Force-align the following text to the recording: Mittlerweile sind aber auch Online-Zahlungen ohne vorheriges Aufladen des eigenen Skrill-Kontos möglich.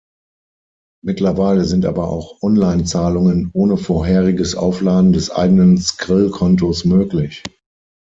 Mittlerweile 1.05 1.63
sind 1.65 1.85
aber 1.85 2.07
auch 2.09 2.41
Online-Zahlungen 2.41 3.51
ohne 3.53 3.77
vorheriges 3.77 4.55
Aufladen 4.55 5.13
des 5.13 5.29
eigenen 5.29 5.77
Skrill-Kontos 5.77 6.85
möglich. 6.85 7.43